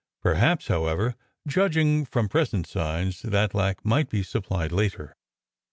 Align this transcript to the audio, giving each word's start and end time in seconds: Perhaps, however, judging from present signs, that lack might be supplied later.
Perhaps, 0.23 0.67
however, 0.67 1.13
judging 1.47 2.05
from 2.05 2.27
present 2.27 2.65
signs, 2.65 3.21
that 3.21 3.53
lack 3.53 3.85
might 3.85 4.09
be 4.09 4.23
supplied 4.23 4.71
later. 4.71 5.15